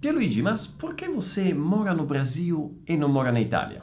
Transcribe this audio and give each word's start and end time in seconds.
Pierluigi, 0.00 0.42
mas 0.42 0.64
por 0.64 0.94
que 0.94 1.08
você 1.08 1.52
mora 1.52 1.92
no 1.92 2.04
Brasil 2.04 2.80
e 2.86 2.96
non 2.96 3.10
mora 3.10 3.32
na 3.32 3.40
Italia? 3.40 3.82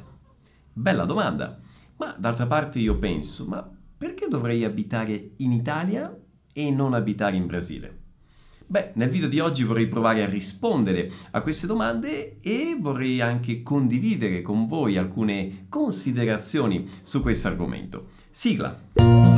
Bella 0.74 1.06
domanda, 1.06 1.60
ma 1.98 2.16
d'altra 2.18 2.48
parte 2.48 2.80
io 2.80 2.98
penso, 2.98 3.46
ma 3.46 3.70
perché 3.98 4.30
dovrei 4.30 4.64
abitare 4.64 5.32
in 5.38 5.52
Italia 5.52 6.18
e 6.54 6.72
non 6.72 6.94
abitare 6.94 7.36
in 7.36 7.46
Brasile? 7.48 8.04
Beh, 8.66 8.92
nel 8.96 9.10
video 9.10 9.28
di 9.28 9.42
oggi 9.42 9.64
vorrei 9.64 9.90
provare 9.90 10.24
a 10.24 10.30
rispondere 10.30 11.12
a 11.32 11.42
queste 11.42 11.68
domande 11.68 12.40
e 12.40 12.78
vorrei 12.80 13.20
anche 13.20 13.62
condividere 13.62 14.42
con 14.42 14.68
voi 14.68 14.98
alcune 14.98 15.66
considerazioni 15.68 16.90
su 17.02 17.22
questo 17.22 17.50
argomento. 17.50 18.12
Sigla! 18.30 19.35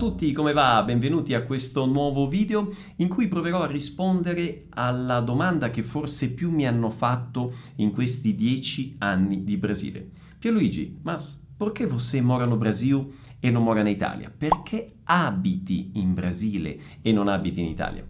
Tutti, 0.00 0.32
come 0.32 0.52
va? 0.52 0.82
Benvenuti 0.82 1.34
a 1.34 1.42
questo 1.42 1.84
nuovo 1.84 2.26
video 2.26 2.72
in 2.96 3.08
cui 3.08 3.28
proverò 3.28 3.64
a 3.64 3.66
rispondere 3.66 4.64
alla 4.70 5.20
domanda 5.20 5.68
che 5.68 5.82
forse 5.82 6.32
più 6.32 6.50
mi 6.50 6.66
hanno 6.66 6.88
fatto 6.88 7.52
in 7.76 7.92
questi 7.92 8.34
dieci 8.34 8.94
anni 8.96 9.44
di 9.44 9.58
Brasile. 9.58 10.08
Pierluigi, 10.38 10.96
mas 11.02 11.46
perché 11.54 11.86
você 11.86 12.22
mora 12.22 12.46
no 12.46 12.56
Brasil 12.56 13.12
e 13.40 13.50
non 13.50 13.62
mora 13.62 13.80
in 13.80 13.88
Italia? 13.88 14.32
Perché 14.34 15.00
abiti 15.04 15.90
in 15.92 16.14
Brasile 16.14 16.78
e 17.02 17.12
non 17.12 17.28
abiti 17.28 17.60
in 17.60 17.66
Italia? 17.66 18.02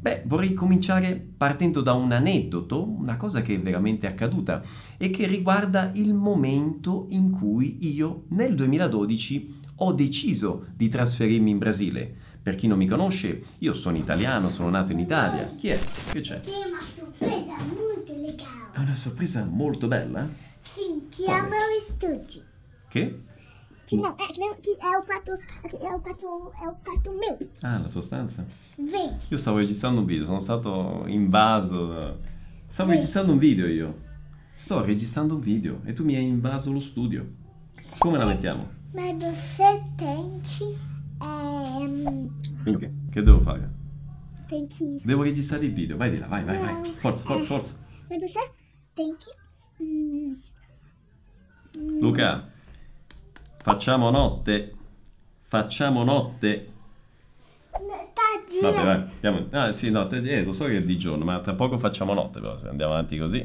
Beh, 0.00 0.22
vorrei 0.26 0.54
cominciare 0.54 1.20
partendo 1.36 1.80
da 1.80 1.94
un 1.94 2.12
aneddoto, 2.12 2.88
una 2.88 3.16
cosa 3.16 3.42
che 3.42 3.56
è 3.56 3.60
veramente 3.60 4.06
accaduta 4.06 4.62
e 4.96 5.10
che 5.10 5.26
riguarda 5.26 5.90
il 5.94 6.14
momento 6.14 7.06
in 7.08 7.32
cui 7.32 7.92
io 7.92 8.26
nel 8.28 8.54
2012 8.54 9.62
ho 9.76 9.92
deciso 9.92 10.66
di 10.74 10.88
trasferirmi 10.88 11.50
in 11.50 11.58
Brasile. 11.58 12.14
Per 12.42 12.54
chi 12.56 12.66
non 12.66 12.76
mi 12.78 12.86
conosce, 12.86 13.42
io 13.58 13.72
sono 13.74 13.96
italiano, 13.96 14.48
sono 14.50 14.68
nato 14.68 14.92
in 14.92 14.98
Italia. 14.98 15.54
Chi 15.56 15.68
è? 15.68 15.78
Che 16.12 16.20
c'è? 16.20 16.40
È 16.42 16.50
una 16.68 16.80
sorpresa 16.94 17.56
molto 17.64 18.14
legale. 18.14 18.70
È 18.72 18.78
una 18.80 18.94
sorpresa 18.94 19.44
molto 19.44 19.86
bella. 19.88 20.28
Sì, 20.60 21.06
chiama 21.08 21.56
o 21.56 21.80
studio. 21.88 22.42
Che? 22.88 23.20
Que 23.86 23.96
não, 23.96 24.14
é, 24.18 24.32
que 24.32 24.40
não, 24.40 24.54
que 24.62 24.70
é 24.80 24.96
o 24.96 25.02
prato, 25.02 25.32
é 25.32 25.94
o 25.94 26.00
prato, 26.00 26.52
é 26.62 26.68
o 26.68 26.74
prato 26.74 27.10
meu. 27.12 27.36
Ah, 27.60 27.78
la 27.78 27.88
tua 27.88 28.00
stanza? 28.00 28.44
Vem. 28.78 29.18
Io 29.28 29.36
stavo 29.36 29.58
registrando 29.58 30.00
un 30.00 30.06
video, 30.06 30.24
sono 30.24 30.40
stato 30.40 31.04
invaso. 31.06 32.18
Stavo 32.66 32.90
Sì. 32.90 32.96
registrando 32.96 33.32
un 33.32 33.38
video 33.38 33.66
io. 33.66 33.94
Sto 34.54 34.82
registrando 34.82 35.34
un 35.34 35.40
video 35.40 35.80
e 35.84 35.92
tu 35.92 36.02
mi 36.04 36.14
hai 36.16 36.26
invaso 36.26 36.72
lo 36.72 36.80
studio. 36.80 37.26
Come 37.98 38.16
la 38.16 38.24
mettiamo? 38.24 38.68
Mas 38.94 39.12
você 39.18 39.82
tem 39.96 40.40
que, 40.42 40.78
é, 41.20 42.62
Quindi 42.62 42.78
che, 42.78 42.92
che 43.12 43.22
devo 43.22 43.40
fare? 43.40 43.68
tem 44.48 44.66
que, 44.68 45.00
Devo 45.04 45.22
registrare 45.22 45.64
il 45.66 45.72
video, 45.74 45.96
vai 45.96 46.10
di 46.10 46.18
là, 46.18 46.26
vai, 46.28 46.44
vai, 46.44 46.58
vai. 46.58 46.84
Forza, 47.00 47.24
forza, 47.24 47.46
forza. 47.48 47.74
mas 48.08 48.20
você 48.20 48.50
tem 48.94 49.14
que, 49.16 49.30
hum, 49.82 50.36
Luca, 52.00 52.44
facciamo 53.58 54.10
notte. 54.10 54.72
Facciamo 55.42 56.04
notte. 56.04 56.68
Tadinho. 58.60 58.72
Vabbè, 58.72 58.84
vai, 58.84 59.10
andiamo. 59.22 59.46
Ah, 59.50 59.72
sì, 59.72 59.90
no, 59.90 60.06
te- 60.06 60.18
eh, 60.18 60.42
lo 60.42 60.52
so 60.52 60.64
che 60.66 60.78
è 60.78 60.82
di 60.82 60.96
giorno, 60.98 61.24
ma 61.24 61.40
tra 61.40 61.54
poco 61.54 61.78
facciamo 61.78 62.14
notte, 62.14 62.40
però 62.40 62.56
se 62.56 62.68
andiamo 62.68 62.92
avanti 62.92 63.18
così. 63.18 63.44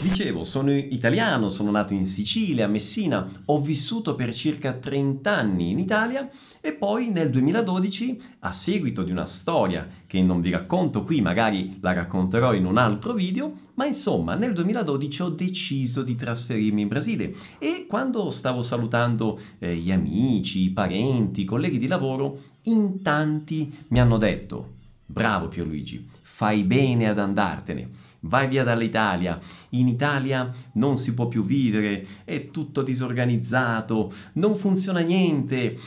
Dicevo, 0.00 0.44
sono 0.44 0.72
italiano, 0.72 1.48
sono 1.48 1.70
nato 1.70 1.92
in 1.94 2.06
Sicilia, 2.06 2.66
a 2.66 2.68
Messina, 2.68 3.42
ho 3.46 3.60
vissuto 3.60 4.14
per 4.14 4.34
circa 4.34 4.74
30 4.74 5.34
anni 5.34 5.70
in 5.70 5.78
Italia 5.78 6.28
e 6.60 6.72
poi 6.72 7.08
nel 7.08 7.30
2012, 7.30 8.20
a 8.40 8.52
seguito 8.52 9.02
di 9.02 9.10
una 9.10 9.26
storia 9.26 9.86
che 10.16 10.22
non 10.22 10.40
vi 10.40 10.50
racconto 10.50 11.04
qui, 11.04 11.20
magari 11.20 11.76
la 11.80 11.92
racconterò 11.92 12.54
in 12.54 12.64
un 12.64 12.78
altro 12.78 13.12
video, 13.12 13.52
ma 13.74 13.84
insomma, 13.84 14.34
nel 14.34 14.54
2012 14.54 15.22
ho 15.22 15.28
deciso 15.28 16.02
di 16.02 16.14
trasferirmi 16.14 16.80
in 16.80 16.88
Brasile 16.88 17.34
e 17.58 17.84
quando 17.86 18.30
stavo 18.30 18.62
salutando 18.62 19.38
eh, 19.58 19.76
gli 19.76 19.92
amici, 19.92 20.62
i 20.62 20.70
parenti, 20.70 21.42
i 21.42 21.44
colleghi 21.44 21.76
di 21.76 21.86
lavoro, 21.86 22.40
in 22.62 23.02
tanti 23.02 23.72
mi 23.88 24.00
hanno 24.00 24.16
detto: 24.16 24.74
Bravo 25.04 25.48
Pierluigi, 25.48 26.08
fai 26.22 26.62
bene 26.64 27.08
ad 27.08 27.18
andartene. 27.18 28.04
Vai 28.20 28.48
via 28.48 28.64
dall'Italia. 28.64 29.38
In 29.70 29.86
Italia 29.86 30.50
non 30.72 30.96
si 30.96 31.12
può 31.12 31.28
più 31.28 31.44
vivere, 31.44 32.06
è 32.24 32.50
tutto 32.50 32.82
disorganizzato, 32.82 34.12
non 34.32 34.56
funziona 34.56 35.00
niente, 35.00 35.78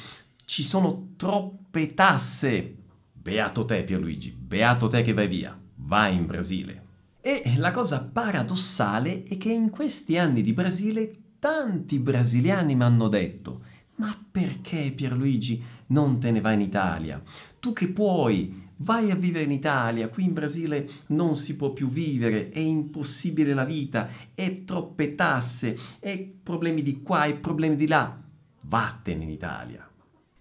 ci 0.45 0.63
sono 0.63 1.07
troppe 1.18 1.94
tasse. 1.95 2.75
Beato 3.22 3.66
te 3.66 3.84
Pierluigi, 3.84 4.31
beato 4.31 4.88
te 4.88 5.02
che 5.02 5.12
vai 5.12 5.28
via. 5.28 5.59
Vai 5.75 6.16
in 6.16 6.25
Brasile. 6.25 6.84
E 7.19 7.56
la 7.57 7.72
cosa 7.72 8.06
paradossale 8.06 9.24
è 9.24 9.38
che 9.38 9.52
in 9.52 9.69
questi 9.69 10.18
anni 10.18 10.41
di 10.41 10.53
Brasile 10.53 11.16
tanti 11.38 12.00
brasiliani 12.00 12.75
mi 12.75 12.84
hanno 12.84 13.09
detto: 13.09 13.63
Ma 13.96 14.18
perché 14.31 14.94
Pierluigi 14.96 15.62
non 15.88 16.18
te 16.18 16.31
ne 16.31 16.40
vai 16.40 16.53
in 16.53 16.62
Italia? 16.62 17.22
Tu 17.59 17.74
che 17.74 17.90
puoi, 17.90 18.69
vai 18.78 19.12
a 19.12 19.16
vivere 19.16 19.44
in 19.44 19.51
Italia, 19.51 20.07
qui 20.07 20.24
in 20.24 20.31
Brasile 20.31 20.90
non 21.07 21.36
si 21.36 21.57
può 21.57 21.74
più 21.74 21.88
vivere, 21.88 22.50
è 22.51 22.59
impossibile 22.59 23.53
la 23.53 23.66
vita, 23.66 24.09
è 24.34 24.63
troppe 24.63 25.16
tasse, 25.16 25.78
è 26.00 26.18
problemi 26.18 26.81
di 26.81 27.01
qua 27.01 27.25
e 27.25 27.34
problemi 27.34 27.75
di 27.75 27.88
là. 27.88 28.18
Vattene 28.62 29.24
in 29.24 29.30
Italia. 29.30 29.86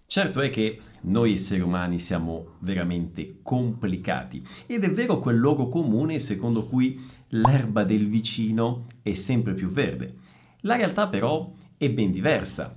Certo 0.05 0.39
è 0.39 0.49
che 0.49 0.79
noi 1.01 1.33
esseri 1.33 1.61
umani 1.61 1.99
siamo 1.99 2.55
veramente 2.59 3.39
complicati 3.41 4.45
ed 4.65 4.83
è 4.83 4.91
vero 4.91 5.19
quel 5.19 5.37
luogo 5.37 5.67
comune 5.67 6.19
secondo 6.19 6.65
cui 6.65 6.99
l'erba 7.29 7.83
del 7.83 8.07
vicino 8.07 8.85
è 9.01 9.13
sempre 9.13 9.53
più 9.53 9.67
verde. 9.67 10.15
La 10.61 10.75
realtà 10.75 11.07
però 11.07 11.51
è 11.77 11.89
ben 11.89 12.11
diversa. 12.11 12.75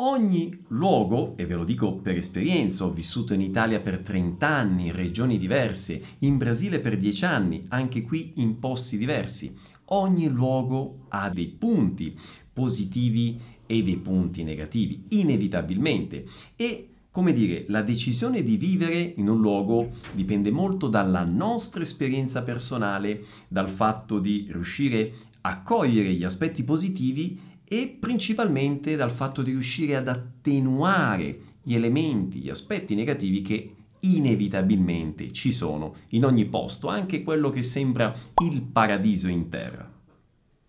Ogni 0.00 0.64
luogo, 0.68 1.36
e 1.36 1.44
ve 1.44 1.54
lo 1.54 1.64
dico 1.64 1.96
per 1.96 2.14
esperienza, 2.14 2.84
ho 2.84 2.90
vissuto 2.90 3.34
in 3.34 3.40
Italia 3.40 3.80
per 3.80 3.98
30 3.98 4.46
anni, 4.46 4.86
in 4.86 4.92
regioni 4.92 5.38
diverse, 5.38 6.00
in 6.20 6.36
Brasile 6.36 6.78
per 6.78 6.96
10 6.96 7.24
anni, 7.24 7.64
anche 7.68 8.02
qui 8.02 8.34
in 8.36 8.60
posti 8.60 8.96
diversi. 8.96 9.56
Ogni 9.86 10.28
luogo 10.28 11.06
ha 11.08 11.28
dei 11.30 11.48
punti 11.48 12.16
positivi 12.52 13.40
e 13.66 13.82
dei 13.82 13.96
punti 13.96 14.44
negativi, 14.44 15.04
inevitabilmente. 15.08 16.26
E, 16.54 16.88
come 17.18 17.32
dire, 17.32 17.64
la 17.66 17.82
decisione 17.82 18.44
di 18.44 18.56
vivere 18.56 19.14
in 19.16 19.28
un 19.28 19.40
luogo 19.40 19.90
dipende 20.12 20.52
molto 20.52 20.86
dalla 20.86 21.24
nostra 21.24 21.82
esperienza 21.82 22.42
personale, 22.42 23.24
dal 23.48 23.68
fatto 23.68 24.20
di 24.20 24.46
riuscire 24.48 25.14
a 25.40 25.60
cogliere 25.62 26.12
gli 26.12 26.22
aspetti 26.22 26.62
positivi 26.62 27.36
e 27.64 27.88
principalmente 27.98 28.94
dal 28.94 29.10
fatto 29.10 29.42
di 29.42 29.50
riuscire 29.50 29.96
ad 29.96 30.06
attenuare 30.06 31.40
gli 31.60 31.74
elementi, 31.74 32.38
gli 32.38 32.50
aspetti 32.50 32.94
negativi 32.94 33.42
che 33.42 33.74
inevitabilmente 33.98 35.32
ci 35.32 35.50
sono 35.50 35.96
in 36.10 36.24
ogni 36.24 36.44
posto, 36.44 36.86
anche 36.86 37.24
quello 37.24 37.50
che 37.50 37.62
sembra 37.62 38.14
il 38.44 38.62
paradiso 38.62 39.26
in 39.26 39.48
terra. 39.48 39.92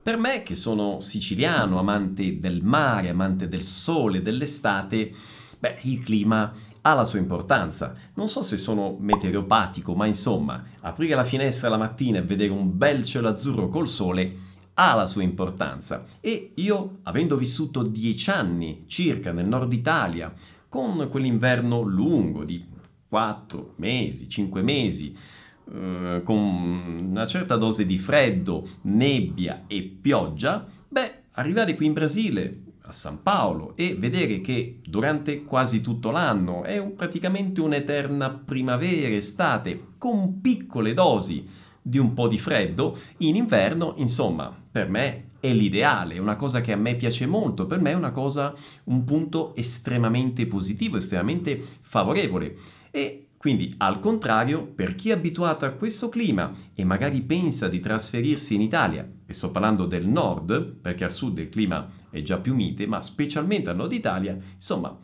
Per 0.01 0.17
me, 0.17 0.41
che 0.41 0.55
sono 0.55 0.99
siciliano, 0.99 1.77
amante 1.77 2.39
del 2.39 2.63
mare, 2.63 3.09
amante 3.09 3.47
del 3.47 3.61
sole, 3.61 4.23
dell'estate, 4.23 5.13
beh, 5.59 5.79
il 5.83 6.01
clima 6.03 6.53
ha 6.81 6.93
la 6.93 7.03
sua 7.03 7.19
importanza. 7.19 7.93
Non 8.15 8.27
so 8.27 8.41
se 8.41 8.57
sono 8.57 8.95
meteoropatico, 8.99 9.93
ma 9.93 10.05
insomma, 10.05 10.63
aprire 10.81 11.15
la 11.15 11.23
finestra 11.23 11.69
la 11.69 11.77
mattina 11.77 12.19
e 12.19 12.23
vedere 12.23 12.51
un 12.51 12.77
bel 12.77 13.03
cielo 13.03 13.27
azzurro 13.27 13.67
col 13.67 13.87
sole 13.87 14.47
ha 14.75 14.95
la 14.95 15.05
sua 15.05 15.23
importanza. 15.23 16.05
E 16.21 16.53
io, 16.55 16.99
avendo 17.03 17.35
vissuto 17.35 17.83
dieci 17.83 18.29
anni 18.29 18.85
circa 18.87 19.33
nel 19.33 19.47
nord 19.47 19.73
Italia, 19.73 20.33
con 20.69 21.07
quell'inverno 21.09 21.81
lungo 21.81 22.45
di 22.45 22.65
4 23.09 23.73
mesi, 23.77 24.29
5 24.29 24.61
mesi, 24.61 25.13
eh, 25.71 26.21
con 26.23 26.37
una 27.09 27.27
certa 27.27 27.57
dose 27.57 27.85
di 27.85 27.97
freddo, 27.97 28.67
nebbia 28.83 29.65
e 29.67 29.81
pioggia, 29.83 30.65
beh, 30.87 31.23
arrivare 31.31 31.75
qui 31.75 31.87
in 31.87 31.93
Brasile, 31.93 32.61
a 32.89 32.91
San 32.91 33.21
Paolo, 33.21 33.73
e 33.75 33.95
vedere 33.95 34.41
che 34.41 34.79
durante 34.83 35.43
quasi 35.43 35.79
tutto 35.81 36.09
l'anno 36.09 36.63
è 36.63 36.77
un- 36.77 36.95
praticamente 36.95 37.61
un'eterna 37.61 38.29
primavera, 38.31 39.15
estate, 39.15 39.93
con 39.97 40.41
piccole 40.41 40.93
dosi 40.93 41.47
di 41.81 41.97
un 41.97 42.13
po' 42.13 42.27
di 42.27 42.37
freddo, 42.37 42.97
in 43.17 43.35
inverno, 43.35 43.93
insomma, 43.97 44.53
per 44.71 44.89
me 44.89 45.29
è 45.39 45.53
l'ideale, 45.53 46.15
è 46.15 46.19
una 46.19 46.35
cosa 46.35 46.61
che 46.61 46.71
a 46.71 46.75
me 46.75 46.95
piace 46.95 47.25
molto, 47.25 47.65
per 47.65 47.79
me 47.79 47.91
è 47.91 47.95
una 47.95 48.11
cosa, 48.11 48.53
un 48.85 49.05
punto 49.05 49.55
estremamente 49.55 50.45
positivo, 50.47 50.97
estremamente 50.97 51.63
favorevole. 51.81 52.55
E 52.91 53.27
quindi, 53.37 53.73
al 53.77 54.01
contrario, 54.01 54.65
per 54.65 54.95
chi 54.95 55.11
è 55.11 55.13
abituato 55.13 55.63
a 55.63 55.69
questo 55.69 56.09
clima 56.09 56.51
e 56.73 56.83
magari 56.83 57.21
pensa 57.21 57.69
di 57.69 57.79
trasferirsi 57.79 58.55
in 58.55 58.61
Italia, 58.61 59.09
e 59.25 59.31
sto 59.31 59.49
parlando 59.49 59.85
del 59.85 60.07
nord, 60.07 60.61
perché 60.81 61.05
al 61.05 61.13
sud 61.13 61.37
il 61.37 61.49
clima 61.49 61.87
è 62.09 62.21
già 62.21 62.37
più 62.37 62.53
mite, 62.53 62.87
ma 62.87 63.01
specialmente 63.01 63.69
al 63.69 63.75
nord 63.75 63.91
Italia, 63.91 64.37
insomma, 64.55 64.97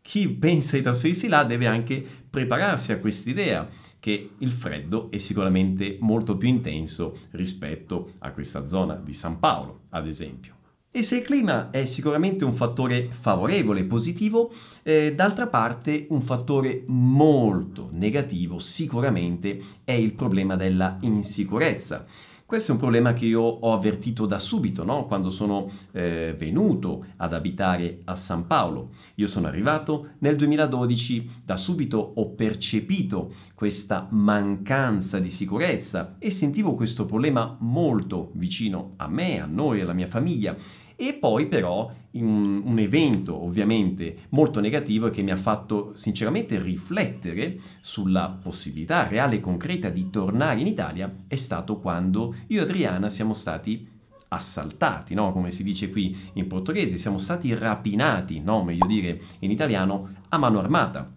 chi 0.00 0.28
pensa 0.28 0.76
di 0.76 0.82
trasferirsi 0.82 1.28
là 1.28 1.44
deve 1.44 1.66
anche 1.66 2.04
prepararsi 2.28 2.92
a 2.92 2.98
quest'idea 2.98 3.68
che 4.00 4.30
il 4.38 4.50
freddo 4.50 5.10
è 5.10 5.18
sicuramente 5.18 5.96
molto 6.00 6.36
più 6.36 6.48
intenso 6.48 7.18
rispetto 7.30 8.14
a 8.18 8.32
questa 8.32 8.66
zona 8.66 8.96
di 8.96 9.12
San 9.12 9.38
Paolo, 9.38 9.82
ad 9.90 10.08
esempio. 10.08 10.56
E 10.94 11.02
se 11.02 11.16
il 11.16 11.22
clima 11.22 11.70
è 11.70 11.86
sicuramente 11.86 12.44
un 12.44 12.52
fattore 12.52 13.08
favorevole, 13.10 13.84
positivo, 13.84 14.52
eh, 14.82 15.14
d'altra 15.14 15.46
parte 15.46 16.06
un 16.10 16.20
fattore 16.20 16.84
molto 16.86 17.88
negativo 17.92 18.58
sicuramente 18.58 19.58
è 19.84 19.92
il 19.92 20.12
problema 20.12 20.54
della 20.54 20.98
insicurezza. 21.00 22.04
Questo 22.52 22.72
è 22.72 22.74
un 22.74 22.80
problema 22.80 23.14
che 23.14 23.24
io 23.24 23.40
ho 23.40 23.72
avvertito 23.72 24.26
da 24.26 24.38
subito, 24.38 24.84
no? 24.84 25.06
quando 25.06 25.30
sono 25.30 25.70
eh, 25.92 26.34
venuto 26.36 27.06
ad 27.16 27.32
abitare 27.32 28.02
a 28.04 28.14
San 28.14 28.46
Paolo. 28.46 28.90
Io 29.14 29.26
sono 29.26 29.46
arrivato 29.46 30.10
nel 30.18 30.36
2012, 30.36 31.44
da 31.46 31.56
subito 31.56 32.12
ho 32.14 32.28
percepito 32.34 33.32
questa 33.54 34.06
mancanza 34.10 35.18
di 35.18 35.30
sicurezza 35.30 36.16
e 36.18 36.30
sentivo 36.30 36.74
questo 36.74 37.06
problema 37.06 37.56
molto 37.60 38.32
vicino 38.34 38.92
a 38.96 39.08
me, 39.08 39.40
a 39.40 39.46
noi, 39.46 39.80
alla 39.80 39.94
mia 39.94 40.06
famiglia 40.06 40.54
e 41.02 41.14
poi 41.14 41.48
però 41.48 41.92
un, 42.12 42.78
evento 42.78 43.42
ovviamente 43.42 44.26
molto 44.28 44.60
negativo 44.60 45.10
che 45.10 45.22
mi 45.22 45.32
ha 45.32 45.36
fatto 45.36 45.90
sinceramente 45.94 46.62
riflettere 46.62 47.58
sulla 47.80 48.38
possibilità 48.40 49.08
reale 49.08 49.36
e 49.36 49.40
concreta 49.40 49.88
di 49.88 50.10
tornare 50.10 50.60
in 50.60 50.68
Italia 50.68 51.12
è 51.26 51.34
stato 51.34 51.80
quando 51.80 52.36
io 52.46 52.60
e 52.60 52.62
Adriana 52.62 53.08
siamo 53.08 53.34
stati 53.34 53.84
assaltati, 54.28 55.14
no? 55.14 55.32
come 55.32 55.50
si 55.50 55.64
dice 55.64 55.90
qui 55.90 56.16
in 56.34 56.46
portoghese, 56.46 56.96
siamo 56.96 57.18
stati 57.18 57.52
rapinati, 57.52 58.40
no? 58.40 58.62
meglio 58.62 58.86
dire 58.86 59.20
in 59.40 59.50
italiano, 59.50 60.14
a 60.28 60.38
mano 60.38 60.60
armata. 60.60 61.12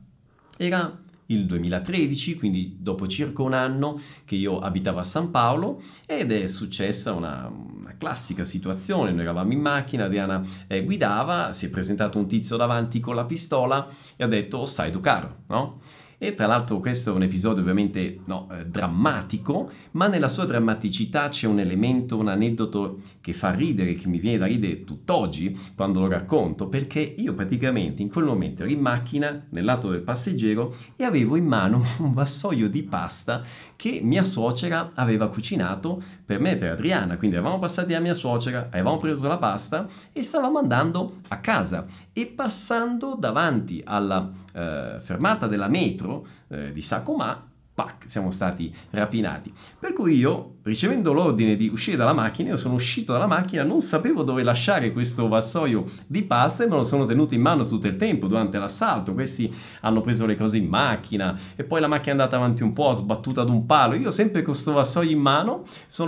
Era 0.57 0.99
il 1.27 1.45
2013, 1.45 2.35
quindi 2.35 2.77
dopo 2.79 3.07
circa 3.07 3.41
un 3.41 3.53
anno 3.53 3.99
che 4.25 4.35
io 4.35 4.59
abitavo 4.59 4.99
a 4.99 5.03
San 5.03 5.31
Paolo 5.31 5.81
ed 6.05 6.31
è 6.31 6.45
successa 6.47 7.13
una, 7.13 7.47
una 7.47 7.95
classica 7.97 8.43
situazione, 8.43 9.11
noi 9.11 9.21
eravamo 9.21 9.51
in 9.51 9.59
macchina, 9.59 10.05
Adriana 10.05 10.45
eh, 10.67 10.83
guidava, 10.83 11.53
si 11.53 11.67
è 11.67 11.69
presentato 11.69 12.17
un 12.17 12.27
tizio 12.27 12.57
davanti 12.57 12.99
con 12.99 13.15
la 13.15 13.25
pistola 13.25 13.87
e 14.15 14.23
ha 14.23 14.27
detto 14.27 14.57
oh, 14.59 14.65
sai 14.65 14.91
tu 14.91 14.99
caro, 14.99 15.43
no? 15.47 15.79
E 16.17 16.33
tra 16.33 16.47
l'altro 16.47 16.79
questo 16.79 17.11
è 17.11 17.15
un 17.15 17.23
episodio 17.23 17.61
ovviamente 17.61 18.19
no, 18.25 18.47
eh, 18.51 18.65
drammatico, 18.65 19.69
ma 19.91 20.07
nella 20.07 20.27
sua 20.27 20.45
drammaticità 20.45 21.27
c'è 21.27 21.47
un 21.47 21.59
elemento, 21.59 22.17
un 22.17 22.29
aneddoto 22.29 23.01
che 23.21 23.33
fa 23.33 23.51
ridere, 23.51 23.95
che 23.95 24.07
mi 24.07 24.19
viene 24.19 24.37
da 24.37 24.45
ridere 24.45 24.83
tutt'oggi 24.83 25.57
quando 25.75 25.99
lo 25.99 26.07
racconto, 26.07 26.67
perché 26.67 26.99
io 26.99 27.33
praticamente 27.33 28.01
in 28.01 28.09
quel 28.09 28.25
momento 28.25 28.63
ero 28.63 28.71
in 28.71 28.79
macchina 28.79 29.45
nel 29.49 29.65
lato 29.65 29.89
del 29.89 30.01
passeggero 30.01 30.75
e 30.95 31.03
avevo 31.03 31.35
in 31.35 31.45
mano 31.45 31.83
un 31.99 32.13
vassoio 32.13 32.69
di 32.69 32.83
pasta 32.83 33.43
che 33.75 33.99
mia 34.03 34.23
suocera 34.23 34.91
aveva 34.93 35.29
cucinato 35.29 36.01
per 36.25 36.39
me 36.39 36.51
e 36.51 36.57
per 36.57 36.71
Adriana. 36.71 37.17
Quindi 37.17 37.35
eravamo 37.35 37.59
passati 37.59 37.93
da 37.93 37.99
mia 37.99 38.13
suocera, 38.13 38.67
avevamo 38.69 38.97
preso 38.97 39.27
la 39.27 39.37
pasta 39.37 39.87
e 40.11 40.23
stavamo 40.23 40.59
andando 40.59 41.17
a 41.29 41.37
casa 41.39 41.85
e 42.13 42.25
passando 42.25 43.15
davanti 43.17 43.81
alla 43.85 44.29
eh, 44.53 44.97
fermata 44.99 45.47
della 45.47 45.67
metro 45.67 46.25
eh, 46.47 46.71
di 46.71 46.81
Sacomà 46.81 47.53
pac, 47.75 48.05
siamo 48.07 48.31
stati 48.31 48.73
rapinati. 48.91 49.53
Per 49.77 49.91
cui 49.91 50.15
io, 50.15 50.55
ricevendo 50.63 51.11
l'ordine 51.11 51.57
di 51.57 51.67
uscire 51.67 51.97
dalla 51.97 52.13
macchina, 52.13 52.51
io 52.51 52.57
sono 52.57 52.75
uscito 52.75 53.11
dalla 53.11 53.27
macchina, 53.27 53.63
non 53.63 53.81
sapevo 53.81 54.23
dove 54.23 54.43
lasciare 54.43 54.93
questo 54.93 55.27
vassoio 55.27 55.85
di 56.07 56.23
pasta 56.23 56.63
e 56.63 56.67
me 56.67 56.77
lo 56.77 56.85
sono 56.85 57.03
tenuto 57.03 57.33
in 57.33 57.41
mano 57.41 57.65
tutto 57.65 57.87
il 57.87 57.97
tempo 57.97 58.27
durante 58.27 58.57
l'assalto. 58.57 59.13
Questi 59.13 59.53
hanno 59.81 59.99
preso 59.99 60.25
le 60.25 60.37
cose 60.37 60.57
in 60.57 60.67
macchina 60.67 61.37
e 61.55 61.65
poi 61.65 61.81
la 61.81 61.87
macchina 61.87 62.15
è 62.15 62.17
andata 62.17 62.37
avanti 62.37 62.63
un 62.63 62.71
po', 62.71 62.93
sbattuta 62.93 63.41
ad 63.41 63.49
un 63.49 63.65
palo. 63.65 63.95
Io 63.95 64.09
sempre 64.09 64.41
con 64.41 64.53
questo 64.53 64.71
vassoio 64.71 65.11
in 65.11 65.19
mano, 65.19 65.65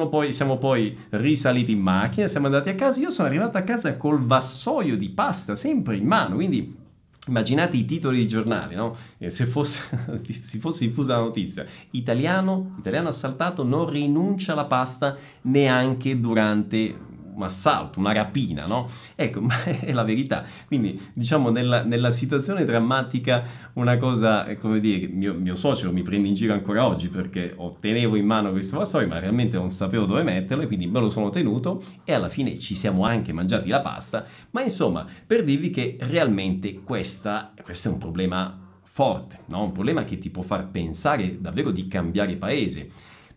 poi, 0.10 0.31
siamo 0.31 0.58
poi 0.58 0.98
risaliti 1.10 1.74
in 1.74 1.81
macchina, 1.81 2.28
siamo 2.30 2.46
andati 2.46 2.70
a 2.70 2.75
casa. 2.75 3.02
Io 3.02 3.12
sono 3.12 3.28
arrivato 3.28 3.58
a 3.58 3.62
casa 3.63 3.98
col 3.98 4.25
vassoio 4.25 4.96
di 4.96 5.10
pasta 5.10 5.58
sempre 5.58 5.98
in 5.98 6.08
mano, 6.08 6.36
quindi 6.36 6.86
Immaginate 7.27 7.77
i 7.77 7.85
titoli 7.85 8.19
di 8.19 8.27
giornali, 8.27 8.75
no? 8.75 8.95
se 9.27 9.45
fosse, 9.45 9.81
si 10.41 10.59
fosse 10.59 10.88
diffusa 10.88 11.15
la 11.18 11.24
notizia, 11.24 11.65
italiano, 11.91 12.75
italiano 12.79 13.09
assaltato 13.09 13.63
non 13.63 13.89
rinuncia 13.89 14.53
alla 14.53 14.65
pasta 14.65 15.18
neanche 15.41 16.19
durante 16.19 17.15
un 17.38 17.44
assalto, 17.44 18.00
una 18.00 18.12
rapina, 18.12 18.66
no? 18.66 18.89
Ecco, 19.16 19.39
ma 19.42 19.63
è 19.63 19.94
la 19.94 20.04
verità. 20.04 20.44
Quindi, 20.66 21.00
diciamo, 21.13 21.50
nella, 21.50 21.84
nella 21.84 22.12
situazione 22.12 22.66
drammatica, 22.66 23.44
una 23.74 23.98
cosa, 23.98 24.56
come 24.57 24.80
dire, 24.80 25.07
mio, 25.07 25.34
mio, 25.36 25.56
suocero 25.56 25.94
mi 25.94 26.01
prende 26.01 26.28
in 26.28 26.34
giro 26.34 26.54
ancora 26.54 26.86
oggi 26.86 27.10
perché 27.10 27.56
tenevo 27.80 28.16
in 28.16 28.25
mano 28.25 28.51
questo 28.51 28.78
vassoio, 28.80 29.07
ma 29.07 29.19
realmente 29.19 29.57
non 29.57 29.72
sapevo 29.72 30.06
dove 30.06 30.24
metterlo 30.24 30.63
e 30.63 30.68
quindi 30.68 30.88
me 30.88 31.00
lo 31.00 31.10
sono 31.10 31.30
tenuto 31.30 31.84
e 32.04 32.13
alla 32.13 32.30
fine 32.30 32.57
ci 32.57 32.75
siamo 32.75 33.06
anche 33.06 33.31
mangiati 33.31 33.69
la 33.69 33.81
pasta. 33.81 34.25
Ma 34.51 34.63
insomma, 34.63 35.06
per 35.25 35.44
dirvi 35.44 35.69
che 35.69 35.98
realmente 36.01 36.81
questa, 36.81 37.54
questo 37.63 37.89
è 37.89 37.92
un 37.92 38.00
problema 38.00 38.66
forte, 38.84 39.42
no? 39.48 39.63
un 39.63 39.72
problema 39.72 40.04
che 40.04 40.18
ti 40.18 40.30
può 40.30 40.42
far 40.42 40.69
pensare 40.69 41.39
davvero 41.39 41.72
di 41.72 41.88
cambiare 41.88 42.36
paese. 42.36 42.89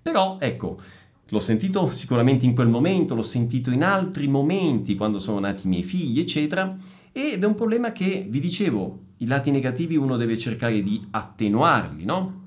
Però, 0.02 0.38
ecco, 0.40 0.80
L'ho 1.30 1.38
sentito 1.38 1.90
sicuramente 1.90 2.44
in 2.44 2.54
quel 2.54 2.68
momento, 2.68 3.14
l'ho 3.14 3.22
sentito 3.22 3.70
in 3.70 3.84
altri 3.84 4.26
momenti 4.26 4.96
quando 4.96 5.18
sono 5.18 5.38
nati 5.38 5.66
i 5.66 5.68
miei 5.68 5.82
figli, 5.84 6.18
eccetera, 6.18 6.76
ed 7.12 7.42
è 7.42 7.46
un 7.46 7.54
problema 7.54 7.92
che, 7.92 8.26
vi 8.28 8.40
dicevo, 8.40 8.98
i 9.18 9.26
lati 9.26 9.50
negativi 9.50 9.96
uno 9.96 10.16
deve 10.16 10.36
cercare 10.36 10.82
di 10.82 11.06
attenuarli, 11.10 12.04
no? 12.04 12.38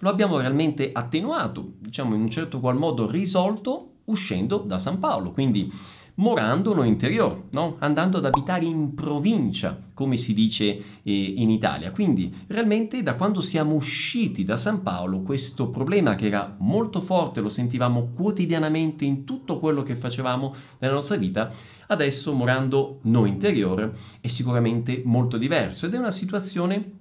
Lo 0.00 0.10
abbiamo 0.10 0.38
realmente 0.38 0.90
attenuato, 0.92 1.72
diciamo 1.78 2.14
in 2.14 2.20
un 2.20 2.30
certo 2.30 2.60
qual 2.60 2.76
modo 2.76 3.10
risolto 3.10 3.92
uscendo 4.04 4.58
da 4.58 4.78
San 4.78 4.98
Paolo, 4.98 5.32
quindi 5.32 5.72
morando 6.16 6.74
no 6.74 6.84
interior, 6.84 7.44
no? 7.50 7.76
andando 7.80 8.18
ad 8.18 8.24
abitare 8.24 8.64
in 8.64 8.94
provincia, 8.94 9.78
come 9.92 10.16
si 10.16 10.34
dice 10.34 10.64
eh, 11.02 11.34
in 11.36 11.50
Italia. 11.50 11.90
Quindi 11.90 12.44
realmente 12.46 13.02
da 13.02 13.14
quando 13.14 13.40
siamo 13.40 13.74
usciti 13.74 14.44
da 14.44 14.56
San 14.56 14.82
Paolo 14.82 15.20
questo 15.20 15.68
problema 15.68 16.14
che 16.14 16.26
era 16.26 16.54
molto 16.58 17.00
forte, 17.00 17.40
lo 17.40 17.48
sentivamo 17.48 18.12
quotidianamente 18.14 19.04
in 19.04 19.24
tutto 19.24 19.58
quello 19.58 19.82
che 19.82 19.96
facevamo 19.96 20.54
nella 20.78 20.94
nostra 20.94 21.16
vita, 21.16 21.52
adesso 21.88 22.32
morando 22.32 23.00
no 23.02 23.26
interior 23.26 23.92
è 24.20 24.26
sicuramente 24.26 25.02
molto 25.04 25.36
diverso 25.36 25.86
ed 25.86 25.94
è 25.94 25.98
una 25.98 26.10
situazione 26.10 26.92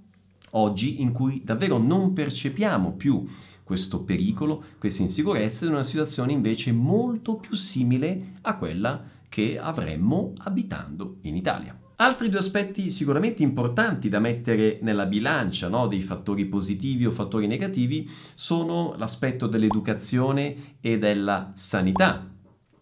oggi 0.52 1.02
in 1.02 1.12
cui 1.12 1.42
davvero 1.44 1.78
non 1.78 2.14
percepiamo 2.14 2.94
più 2.94 3.26
questo 3.66 4.04
pericolo, 4.04 4.64
questa 4.78 5.02
insicurezza 5.02 5.66
in 5.66 5.72
una 5.72 5.82
situazione 5.82 6.32
invece 6.32 6.72
molto 6.72 7.38
più 7.38 7.56
simile 7.56 8.34
a 8.42 8.58
quella 8.58 9.04
che 9.28 9.58
avremmo 9.58 10.34
abitando 10.38 11.18
in 11.22 11.36
Italia. 11.36 11.78
Altri 11.98 12.30
due 12.30 12.40
aspetti 12.40 12.92
sicuramente 12.92 13.42
importanti 13.42 14.08
da 14.08 14.20
mettere 14.20 14.78
nella 14.82 15.08
bilancia 15.08 15.68
no, 15.68 15.88
dei 15.88 16.02
fattori 16.02 16.46
positivi 16.46 17.08
o 17.08 17.12
fattori 17.12 17.48
negativi 17.48 18.08
sono 18.36 18.94
l'aspetto 18.98 19.48
dell'educazione 19.48 20.76
e 20.80 21.00
della 21.00 21.54
sanità. 21.56 22.35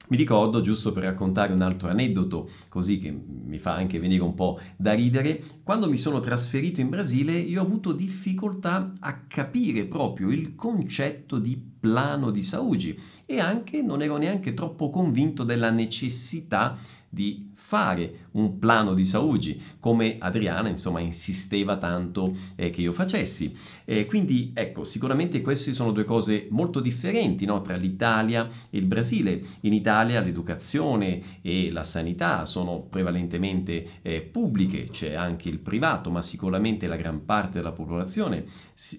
Mi 0.10 0.18
ricordo, 0.18 0.60
giusto 0.60 0.92
per 0.92 1.04
raccontare 1.04 1.54
un 1.54 1.62
altro 1.62 1.88
aneddoto, 1.88 2.50
così 2.68 3.00
che 3.00 3.10
mi 3.10 3.58
fa 3.58 3.74
anche 3.74 4.00
venire 4.00 4.22
un 4.22 4.34
po' 4.34 4.60
da 4.76 4.94
ridere, 4.94 5.42
quando 5.64 5.90
mi 5.90 5.98
sono 5.98 6.20
trasferito 6.20 6.82
in 6.82 6.90
Brasile 6.90 7.32
io 7.32 7.62
ho 7.62 7.66
avuto 7.66 7.94
difficoltà 7.94 8.94
a 9.00 9.22
capire 9.28 9.86
proprio 9.86 10.30
il 10.30 10.56
concetto 10.56 11.40
di 11.40 11.58
plano 11.80 12.32
di 12.32 12.44
Saúde 12.44 12.96
e 13.26 13.40
anche 13.40 13.82
non 13.82 14.02
ero 14.02 14.18
neanche 14.18 14.54
troppo 14.54 14.90
convinto 14.90 15.46
della 15.46 15.70
necessità 15.70 16.78
di 17.08 17.52
fare 17.54 18.23
un 18.34 18.60
plano 18.60 18.94
di 18.94 19.06
Saugi, 19.06 19.62
come 19.80 20.18
Adriana 20.20 20.70
insomma 20.70 21.00
insisteva 21.00 21.78
tanto 21.78 22.34
eh, 22.56 22.70
che 22.70 22.82
io 22.82 22.92
facessi. 22.92 23.56
Eh, 23.86 24.06
quindi 24.06 24.52
ecco, 24.54 24.84
sicuramente 24.84 25.42
queste 25.42 25.74
sono 25.74 25.92
due 25.92 26.06
cose 26.06 26.48
molto 26.50 26.80
differenti 26.80 27.46
no? 27.46 27.62
tra 27.62 27.76
l'Italia 27.76 28.48
e 28.70 28.78
il 28.78 28.86
Brasile. 28.86 29.42
In 29.62 29.74
Italia 29.74 30.22
l'educazione 30.22 31.40
e 31.42 31.72
la 31.72 31.84
sanità 31.84 32.46
sono 32.46 32.82
prevalentemente 32.82 34.00
eh, 34.02 34.22
pubbliche, 34.22 34.86
c'è 34.86 35.14
anche 35.14 35.50
il 35.50 35.60
privato, 35.60 36.10
ma 36.10 36.22
sicuramente 36.22 36.88
la 36.88 36.96
gran 36.96 37.26
parte 37.26 37.58
della 37.58 37.72
popolazione 37.72 38.46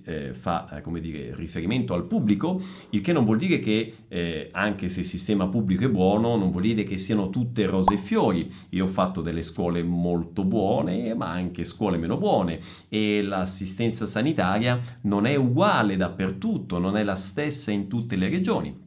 eh, 0.04 0.34
fa 0.34 0.76
eh, 0.76 0.80
come 0.80 1.00
dire, 1.00 1.34
riferimento 1.34 1.94
al 1.94 2.06
pubblico, 2.06 2.60
il 2.90 3.00
che 3.00 3.12
non 3.12 3.24
vuol 3.24 3.38
dire 3.38 3.58
che 3.58 3.94
eh, 4.08 4.48
anche 4.52 4.88
se 4.88 5.00
il 5.00 5.06
sistema 5.06 5.48
pubblico 5.48 5.84
è 5.84 5.88
buono, 5.88 6.36
non 6.36 6.50
vuol 6.50 6.62
dire 6.62 6.84
che 6.84 6.96
siano 6.96 7.30
tutte 7.30 7.66
rose 7.66 7.94
e 7.94 7.98
fiori. 7.98 8.52
Io 8.70 8.84
ho 8.84 8.88
fatto 8.88 9.22
delle 9.24 9.42
scuole 9.42 9.82
molto 9.82 10.44
buone, 10.44 11.14
ma 11.14 11.30
anche 11.30 11.64
scuole 11.64 11.96
meno 11.96 12.16
buone 12.16 12.60
e 12.88 13.22
l'assistenza 13.22 14.06
sanitaria 14.06 14.80
non 15.02 15.26
è 15.26 15.34
uguale 15.34 15.96
dappertutto, 15.96 16.78
non 16.78 16.96
è 16.96 17.02
la 17.02 17.16
stessa 17.16 17.72
in 17.72 17.88
tutte 17.88 18.14
le 18.14 18.28
regioni. 18.28 18.82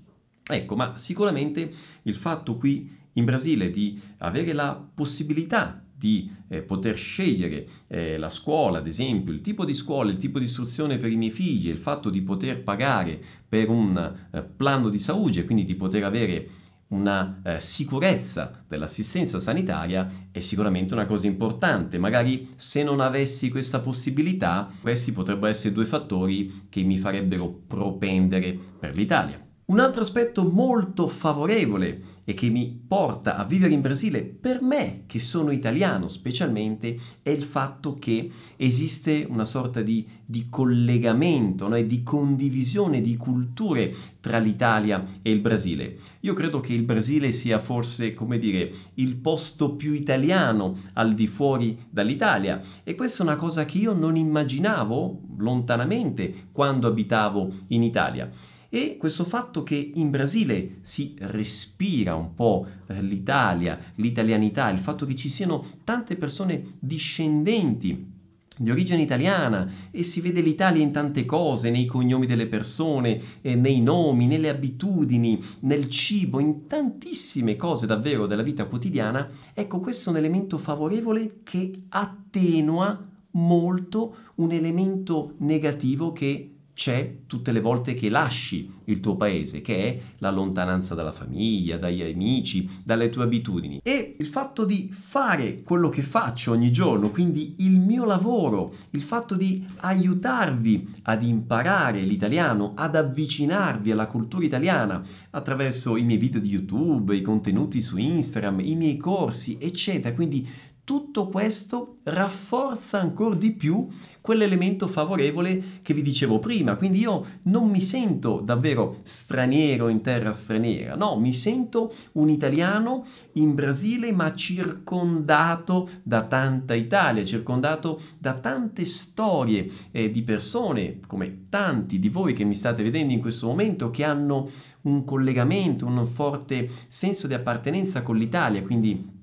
Ecco, 0.49 0.75
ma 0.77 0.95
sicuramente 0.95 1.69
il 2.03 2.15
fatto 2.15 2.55
qui 2.55 2.95
in 3.13 3.25
Brasile 3.25 3.69
di 3.69 3.99
avere 4.19 4.53
la 4.53 4.81
possibilità 4.93 5.81
di 5.97 6.31
eh, 6.47 6.61
poter 6.61 6.95
scegliere 6.95 7.67
eh, 7.87 8.17
la 8.17 8.29
scuola, 8.29 8.77
ad 8.77 8.87
esempio, 8.87 9.33
il 9.33 9.41
tipo 9.41 9.65
di 9.65 9.73
scuola, 9.73 10.11
il 10.11 10.17
tipo 10.17 10.37
di 10.37 10.45
istruzione 10.45 10.99
per 10.99 11.11
i 11.11 11.15
miei 11.15 11.31
figli, 11.31 11.69
il 11.69 11.79
fatto 11.79 12.11
di 12.11 12.21
poter 12.21 12.61
pagare 12.61 13.19
per 13.49 13.67
un 13.69 13.97
eh, 14.31 14.41
plano 14.43 14.89
di 14.89 14.99
salute, 14.99 15.43
quindi 15.43 15.65
di 15.65 15.73
poter 15.73 16.03
avere 16.03 16.47
una 16.89 17.41
eh, 17.43 17.59
sicurezza 17.59 18.63
dell'assistenza 18.67 19.39
sanitaria 19.39 20.27
è 20.31 20.39
sicuramente 20.39 20.93
una 20.93 21.05
cosa 21.05 21.27
importante. 21.27 21.97
Magari 21.97 22.53
se 22.55 22.83
non 22.83 22.99
avessi 22.99 23.49
questa 23.49 23.79
possibilità, 23.79 24.71
questi 24.81 25.11
potrebbero 25.11 25.47
essere 25.47 25.73
due 25.73 25.85
fattori 25.85 26.67
che 26.69 26.83
mi 26.83 26.97
farebbero 26.97 27.49
propendere 27.67 28.57
per 28.79 28.95
l'Italia. 28.95 29.46
Un 29.69 29.79
altro 29.79 30.01
aspetto 30.01 30.45
molto 30.45 31.09
favorevole 31.09 32.21
e 32.23 32.33
che 32.33 32.47
mi 32.47 32.83
porta 32.87 33.35
a 33.35 33.43
vivere 33.43 33.73
in 33.73 33.81
Brasile, 33.81 34.23
per 34.23 34.61
me 34.61 35.03
che 35.07 35.19
sono 35.19 35.51
italiano 35.51 36.07
specialmente, 36.07 36.97
è 37.21 37.31
il 37.31 37.43
fatto 37.43 37.97
che 37.99 38.31
esiste 38.55 39.27
una 39.27 39.43
sorta 39.43 39.81
di, 39.81 40.07
di 40.25 40.47
collegamento 40.49 41.67
no? 41.67 41.75
e 41.75 41.85
di 41.85 42.01
condivisione 42.01 43.01
di 43.01 43.17
culture 43.17 43.93
tra 44.21 44.37
l'Italia 44.37 45.05
e 45.21 45.31
il 45.31 45.41
Brasile. 45.41 45.97
Io 46.21 46.31
credo 46.33 46.61
che 46.61 46.71
il 46.71 46.83
Brasile 46.83 47.33
sia 47.33 47.59
forse, 47.59 48.13
come 48.13 48.39
dire, 48.39 48.71
il 48.93 49.17
posto 49.17 49.75
più 49.75 49.91
italiano 49.91 50.77
al 50.93 51.13
di 51.13 51.27
fuori 51.27 51.77
dall'Italia 51.89 52.61
e 52.85 52.95
questa 52.95 53.23
è 53.23 53.25
una 53.25 53.35
cosa 53.35 53.65
che 53.65 53.79
io 53.79 53.91
non 53.91 54.15
immaginavo 54.15 55.23
lontanamente 55.39 56.47
quando 56.53 56.87
abitavo 56.87 57.51
in 57.67 57.83
Italia. 57.83 58.31
E 58.69 58.97
questo 58.97 59.23
fatto 59.23 59.63
che 59.63 59.91
in 59.93 60.09
Brasile 60.09 60.79
si 60.81 61.15
respira 61.19 62.15
un 62.15 62.33
po' 62.33 62.65
l'Italia, 62.99 63.79
l'italianità, 63.95 64.69
il 64.69 64.79
fatto 64.79 65.05
che 65.05 65.15
ci 65.15 65.29
siano 65.29 65.65
tante 65.83 66.15
persone 66.15 66.73
discendenti 66.79 68.15
di 68.59 68.71
origine 68.71 69.01
italiana 69.01 69.69
e 69.91 70.03
si 70.03 70.19
vede 70.19 70.41
l'Italia 70.41 70.81
in 70.81 70.91
tante 70.91 71.25
cose, 71.25 71.69
nei 71.69 71.85
cognomi 71.85 72.25
delle 72.25 72.47
persone, 72.47 73.21
eh, 73.41 73.55
nei 73.55 73.81
nomi, 73.81 74.25
nelle 74.25 74.49
abitudini, 74.49 75.41
nel 75.61 75.89
cibo, 75.89 76.39
in 76.39 76.67
tantissime 76.67 77.55
cose 77.55 77.85
davvero 77.85 78.25
della 78.25 78.41
vita 78.41 78.65
quotidiana, 78.65 79.29
ecco 79.53 79.79
questo 79.79 80.09
è 80.09 80.13
un 80.13 80.17
elemento 80.17 80.57
favorevole 80.57 81.41
che 81.43 81.83
attenua 81.89 83.05
molto 83.31 84.15
un 84.35 84.51
elemento 84.51 85.33
negativo 85.37 86.11
che 86.11 86.56
c'è 86.77 87.21
tutte 87.25 87.51
le 87.51 87.59
volte 87.59 87.95
che 87.95 88.07
lasci 88.07 88.71
il 88.83 88.99
tuo 88.99 89.15
paese, 89.15 89.61
che 89.61 89.77
è 89.77 89.99
la 90.19 90.29
lontananza 90.29 90.93
dalla 90.93 91.11
famiglia, 91.11 91.75
dagli 91.75 92.03
amici, 92.03 92.69
dalle 92.83 93.09
tue 93.09 93.23
abitudini. 93.23 93.79
E 93.81 94.15
il 94.19 94.27
fatto 94.27 94.63
di 94.63 94.87
fare 94.91 95.63
quello 95.63 95.89
che 95.89 96.03
faccio 96.03 96.51
ogni 96.51 96.71
giorno, 96.71 97.09
quindi 97.09 97.55
il 97.57 97.79
mio 97.79 98.05
lavoro, 98.05 98.75
il 98.91 99.01
fatto 99.01 99.33
di 99.33 99.65
aiutarvi 99.77 100.97
ad 101.01 101.23
imparare 101.23 102.01
l'italiano, 102.01 102.73
ad 102.75 102.95
avvicinarvi 102.95 103.89
alla 103.89 104.05
cultura 104.05 104.45
italiana 104.45 105.03
attraverso 105.31 105.97
i 105.97 106.03
miei 106.03 106.19
video 106.19 106.39
di 106.39 106.49
YouTube, 106.49 107.15
i 107.15 107.23
contenuti 107.23 107.81
su 107.81 107.97
Instagram, 107.97 108.59
i 108.59 108.75
miei 108.75 108.97
corsi, 108.97 109.57
eccetera. 109.59 110.13
Quindi 110.13 110.47
tutto 110.87 111.27
questo 111.27 111.97
rafforza 112.03 113.01
ancora 113.01 113.35
di 113.35 113.51
più 113.51 113.89
quell'elemento 114.21 114.87
favorevole 114.87 115.81
che 115.81 115.93
vi 115.93 116.01
dicevo 116.01 116.39
prima. 116.39 116.77
Quindi 116.77 116.99
io 116.99 117.25
non 117.43 117.69
mi 117.69 117.81
sento 117.81 118.39
davvero 118.39 118.95
straniero 119.03 119.89
in 119.89 119.99
terra 119.99 120.31
straniera, 120.31 120.95
no, 120.95 121.19
mi 121.19 121.33
sento 121.33 121.93
un 122.13 122.29
italiano 122.29 123.05
in 123.33 123.53
Brasile 123.53 124.13
ma 124.13 124.33
circondato 124.33 125.89
da 126.03 126.23
tanta 126.23 126.73
Italia, 126.73 127.25
circondato 127.25 127.99
da 128.17 128.35
tante 128.35 128.85
storie 128.85 129.69
eh, 129.91 130.09
di 130.09 130.21
persone, 130.23 131.01
come 131.05 131.47
tanti 131.49 131.99
di 131.99 132.07
voi 132.07 132.31
che 132.31 132.45
mi 132.45 132.55
state 132.55 132.81
vedendo 132.81 133.11
in 133.11 133.19
questo 133.19 133.47
momento, 133.47 133.89
che 133.89 134.05
hanno 134.05 134.49
un 134.83 135.03
collegamento, 135.03 135.85
un 135.85 136.05
forte 136.05 136.69
senso 136.87 137.27
di 137.27 137.33
appartenenza 137.33 138.03
con 138.03 138.15
l'Italia, 138.15 138.61
quindi 138.61 139.16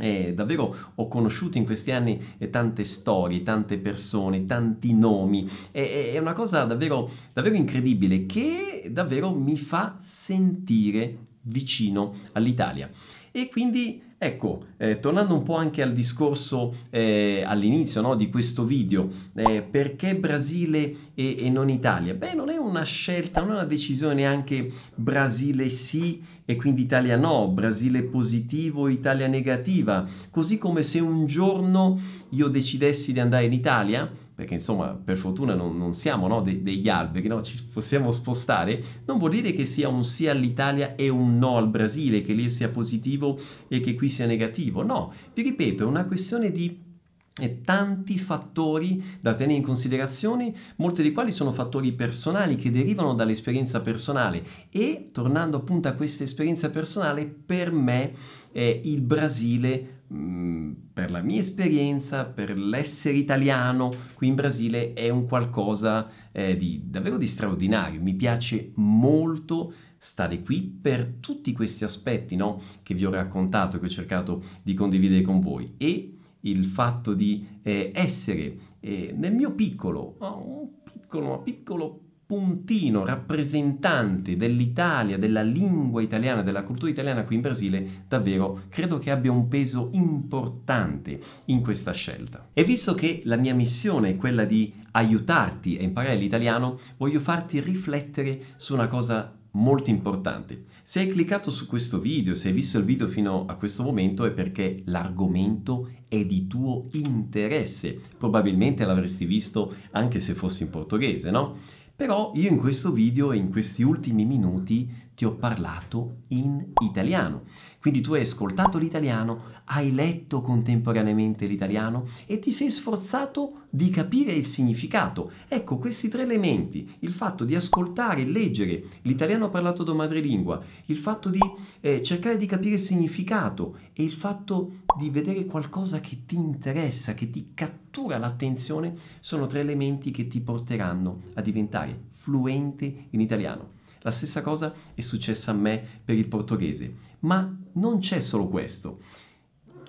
eh, 0.00 0.32
davvero 0.34 0.92
ho 0.94 1.08
conosciuto 1.08 1.58
in 1.58 1.64
questi 1.64 1.90
anni 1.90 2.34
eh, 2.38 2.50
tante 2.50 2.84
storie, 2.84 3.42
tante 3.42 3.78
persone, 3.78 4.46
tanti 4.46 4.94
nomi. 4.94 5.48
Eh, 5.70 6.12
è 6.12 6.18
una 6.18 6.32
cosa 6.32 6.64
davvero, 6.64 7.10
davvero 7.32 7.54
incredibile 7.54 8.26
che 8.26 8.88
davvero 8.90 9.32
mi 9.32 9.56
fa 9.56 9.96
sentire 10.00 11.18
vicino 11.42 12.14
all'Italia. 12.32 12.90
E 13.32 13.48
quindi 13.48 14.02
ecco, 14.18 14.66
eh, 14.76 14.98
tornando 14.98 15.34
un 15.34 15.44
po' 15.44 15.54
anche 15.54 15.82
al 15.82 15.92
discorso 15.92 16.74
eh, 16.90 17.42
all'inizio 17.46 18.00
no, 18.00 18.16
di 18.16 18.28
questo 18.28 18.64
video, 18.64 19.08
eh, 19.34 19.62
perché 19.62 20.16
Brasile 20.16 21.12
e, 21.14 21.36
e, 21.38 21.48
non 21.48 21.70
Italia? 21.70 22.12
Beh, 22.14 22.34
non 22.34 22.50
è 22.50 22.56
una 22.56 22.82
scelta, 22.82 23.40
non 23.40 23.50
è 23.50 23.54
una 23.54 23.64
decisione 23.64 24.14
neanche 24.14 24.70
Brasile 24.94 25.70
sì 25.70 26.22
e 26.50 26.56
quindi 26.56 26.82
Italia 26.82 27.16
no, 27.16 27.46
Brasile 27.46 28.02
positivo, 28.02 28.88
Italia 28.88 29.28
negativa, 29.28 30.04
così 30.30 30.58
come 30.58 30.82
se 30.82 30.98
un 30.98 31.24
giorno 31.26 31.96
io 32.30 32.48
decidessi 32.48 33.12
di 33.12 33.20
andare 33.20 33.44
in 33.44 33.52
Italia, 33.52 34.10
perché 34.34 34.54
insomma 34.54 34.88
per 34.88 35.16
fortuna 35.16 35.54
non, 35.54 35.78
non 35.78 35.92
siamo 35.92 36.26
no, 36.26 36.40
de, 36.40 36.60
degli 36.60 36.88
alberi, 36.88 37.28
no? 37.28 37.40
ci 37.40 37.56
possiamo 37.72 38.10
spostare, 38.10 38.82
non 39.06 39.18
vuol 39.18 39.30
dire 39.30 39.52
che 39.52 39.64
sia 39.64 39.88
un 39.88 40.02
sì 40.02 40.26
all'Italia 40.26 40.96
e 40.96 41.08
un 41.08 41.38
no 41.38 41.56
al 41.56 41.68
Brasile, 41.68 42.20
che 42.20 42.32
lì 42.32 42.50
sia 42.50 42.68
positivo 42.68 43.38
e 43.68 43.78
che 43.78 43.94
qui 43.94 44.08
sia 44.08 44.26
negativo, 44.26 44.82
no, 44.82 45.12
vi 45.32 45.42
ripeto, 45.42 45.84
è 45.84 45.86
una 45.86 46.04
questione 46.04 46.50
di 46.50 46.89
e 47.38 47.62
tanti 47.62 48.18
fattori 48.18 49.02
da 49.20 49.34
tenere 49.34 49.58
in 49.58 49.64
considerazione, 49.64 50.52
molti 50.76 51.02
dei 51.02 51.12
quali 51.12 51.32
sono 51.32 51.52
fattori 51.52 51.92
personali 51.92 52.56
che 52.56 52.70
derivano 52.70 53.14
dall'esperienza 53.14 53.80
personale 53.80 54.44
e 54.70 55.08
tornando 55.12 55.56
appunto 55.56 55.88
a 55.88 55.92
questa 55.92 56.24
esperienza 56.24 56.70
personale, 56.70 57.26
per 57.26 57.72
me 57.72 58.12
eh, 58.52 58.80
il 58.84 59.00
Brasile, 59.00 60.02
mm, 60.12 60.72
per 60.92 61.10
la 61.10 61.20
mia 61.20 61.38
esperienza, 61.38 62.24
per 62.24 62.56
l'essere 62.58 63.16
italiano 63.16 63.92
qui 64.14 64.26
in 64.26 64.34
Brasile, 64.34 64.92
è 64.92 65.08
un 65.08 65.26
qualcosa 65.26 66.08
eh, 66.32 66.56
di 66.56 66.82
davvero 66.84 67.16
di 67.16 67.26
straordinario. 67.26 68.02
Mi 68.02 68.14
piace 68.14 68.72
molto 68.74 69.72
stare 69.96 70.42
qui 70.42 70.62
per 70.62 71.16
tutti 71.20 71.52
questi 71.52 71.84
aspetti 71.84 72.34
no? 72.34 72.60
che 72.82 72.94
vi 72.94 73.04
ho 73.04 73.10
raccontato, 73.10 73.78
che 73.78 73.86
ho 73.86 73.88
cercato 73.88 74.42
di 74.62 74.74
condividere 74.74 75.22
con 75.22 75.40
voi 75.40 75.74
e 75.76 76.14
il 76.42 76.64
fatto 76.64 77.14
di 77.14 77.46
eh, 77.62 77.90
essere 77.94 78.56
eh, 78.80 79.14
nel 79.16 79.34
mio 79.34 79.52
piccolo, 79.52 80.16
un 80.18 80.68
piccolo, 80.82 81.40
piccolo 81.42 82.00
puntino 82.30 83.04
rappresentante 83.04 84.36
dell'Italia, 84.36 85.18
della 85.18 85.42
lingua 85.42 86.00
italiana, 86.00 86.42
della 86.42 86.62
cultura 86.62 86.88
italiana 86.88 87.24
qui 87.24 87.34
in 87.34 87.40
Brasile, 87.40 88.04
davvero 88.06 88.62
credo 88.68 88.98
che 88.98 89.10
abbia 89.10 89.32
un 89.32 89.48
peso 89.48 89.88
importante 89.94 91.20
in 91.46 91.60
questa 91.60 91.90
scelta. 91.90 92.50
E 92.52 92.62
visto 92.62 92.94
che 92.94 93.22
la 93.24 93.34
mia 93.34 93.52
missione 93.52 94.10
è 94.10 94.16
quella 94.16 94.44
di 94.44 94.72
aiutarti 94.92 95.76
a 95.76 95.82
imparare 95.82 96.14
l'italiano, 96.14 96.78
voglio 96.98 97.18
farti 97.18 97.58
riflettere 97.58 98.40
su 98.58 98.74
una 98.74 98.86
cosa 98.86 99.36
molto 99.52 99.90
importante. 99.90 100.64
Se 100.82 101.00
hai 101.00 101.08
cliccato 101.08 101.50
su 101.50 101.66
questo 101.66 101.98
video, 101.98 102.34
se 102.34 102.48
hai 102.48 102.54
visto 102.54 102.78
il 102.78 102.84
video 102.84 103.06
fino 103.06 103.46
a 103.46 103.54
questo 103.54 103.82
momento 103.82 104.24
è 104.24 104.30
perché 104.30 104.82
l'argomento 104.86 105.90
è 106.08 106.24
di 106.24 106.46
tuo 106.46 106.86
interesse. 106.92 107.98
Probabilmente 108.18 108.84
l'avresti 108.84 109.24
visto 109.24 109.74
anche 109.92 110.20
se 110.20 110.34
fossi 110.34 110.64
in 110.64 110.70
portoghese, 110.70 111.30
no? 111.30 111.56
Però 111.96 112.32
io 112.34 112.48
in 112.48 112.56
questo 112.56 112.92
video 112.92 113.30
e 113.32 113.36
in 113.36 113.50
questi 113.50 113.82
ultimi 113.82 114.24
minuti 114.24 114.88
ti 115.14 115.26
ho 115.26 115.34
parlato 115.34 116.22
in 116.28 116.72
italiano. 116.82 117.42
Quindi 117.80 118.02
tu 118.02 118.12
hai 118.12 118.20
ascoltato 118.20 118.76
l'italiano, 118.76 119.58
hai 119.64 119.94
letto 119.94 120.42
contemporaneamente 120.42 121.46
l'italiano 121.46 122.08
e 122.26 122.38
ti 122.38 122.52
sei 122.52 122.70
sforzato 122.70 123.62
di 123.70 123.88
capire 123.88 124.32
il 124.32 124.44
significato. 124.44 125.32
Ecco, 125.48 125.78
questi 125.78 126.08
tre 126.08 126.22
elementi, 126.22 126.96
il 126.98 127.12
fatto 127.12 127.44
di 127.44 127.54
ascoltare 127.54 128.20
e 128.20 128.26
leggere 128.26 128.82
l'italiano 129.02 129.48
parlato 129.48 129.82
da 129.82 129.94
madrelingua, 129.94 130.62
il 130.86 130.98
fatto 130.98 131.30
di 131.30 131.38
eh, 131.80 132.02
cercare 132.02 132.36
di 132.36 132.44
capire 132.44 132.74
il 132.74 132.80
significato 132.80 133.78
e 133.94 134.02
il 134.02 134.12
fatto 134.12 134.82
di 134.98 135.08
vedere 135.08 135.46
qualcosa 135.46 136.00
che 136.00 136.24
ti 136.26 136.34
interessa, 136.34 137.14
che 137.14 137.30
ti 137.30 137.52
cattura 137.54 138.18
l'attenzione, 138.18 138.94
sono 139.20 139.46
tre 139.46 139.60
elementi 139.60 140.10
che 140.10 140.28
ti 140.28 140.40
porteranno 140.40 141.22
a 141.34 141.40
diventare 141.40 142.02
fluente 142.08 143.06
in 143.08 143.20
italiano. 143.20 143.78
La 144.02 144.10
stessa 144.10 144.40
cosa 144.40 144.72
è 144.94 145.00
successa 145.02 145.50
a 145.50 145.54
me 145.54 145.82
per 146.02 146.16
il 146.16 146.26
portoghese, 146.26 146.94
ma 147.20 147.54
non 147.72 147.98
c'è 147.98 148.20
solo 148.20 148.48
questo. 148.48 149.00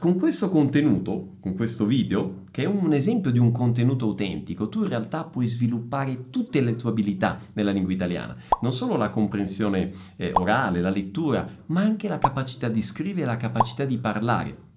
Con 0.02 0.18
questo 0.18 0.50
contenuto, 0.50 1.38
con 1.40 1.56
questo 1.56 1.86
video, 1.86 2.44
che 2.52 2.64
è 2.64 2.66
un 2.66 2.92
esempio 2.92 3.32
di 3.32 3.40
un 3.40 3.52
contenuto 3.52 4.06
autentico, 4.08 4.68
tu 4.68 4.80
in 4.80 4.90
realtà 4.90 5.24
puoi 5.24 5.48
sviluppare 5.48 6.30
tutte 6.30 6.60
le 6.60 6.76
tue 6.76 6.90
abilità 6.90 7.40
nella 7.54 7.72
lingua 7.72 7.94
italiana, 7.94 8.36
non 8.62 8.74
solo 8.74 8.98
la 8.98 9.10
comprensione 9.12 9.94
eh, 10.18 10.32
orale, 10.34 10.82
la 10.82 10.90
lettura, 10.90 11.48
ma 11.68 11.82
anche 11.82 12.10
la 12.10 12.18
capacità 12.18 12.68
di 12.68 12.82
scrivere 12.82 13.22
e 13.22 13.26
la 13.26 13.38
capacità 13.38 13.86
di 13.86 13.98
parlare. 13.98 14.70